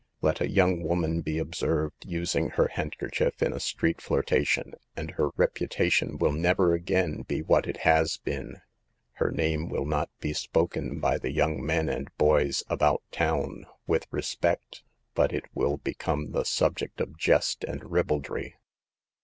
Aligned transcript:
Let 0.19 0.41
a 0.41 0.49
young 0.49 0.81
woman 0.81 1.21
be 1.21 1.37
observed 1.37 2.05
using 2.07 2.49
her 2.49 2.71
handker 2.73 3.11
chief 3.11 3.39
in 3.43 3.53
a 3.53 3.59
street 3.59 4.01
flirtation, 4.01 4.73
and 4.97 5.11
her 5.11 5.29
reputation 5.37 6.17
will 6.17 6.31
never 6.31 6.73
again 6.73 7.21
be 7.21 7.43
what 7.43 7.67
it 7.67 7.77
has 7.85 8.17
been. 8.17 8.61
Her 9.17 9.29
name 9.29 9.69
will 9.69 9.85
not 9.85 10.09
be 10.19 10.33
spoken 10.33 10.99
by 10.99 11.19
the 11.19 11.31
young 11.31 11.63
men 11.63 11.87
and 11.87 12.09
198 12.17 12.17
SAVE 12.17 12.39
THE 12.39 12.45
GIRLS, 12.47 12.57
boys 12.57 12.57
64 12.57 12.73
about 12.73 13.11
town" 13.55 13.65
with 13.85 14.07
respect, 14.09 14.83
but 15.13 15.31
it 15.31 15.45
will 15.53 15.77
become 15.77 16.31
the 16.31 16.45
subject 16.45 16.99
of 16.99 17.15
jest 17.15 17.63
and 17.63 17.83
ribaldry. 17.91 18.55